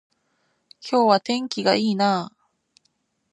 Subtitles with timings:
[0.83, 2.35] 今日は天気が良いなあ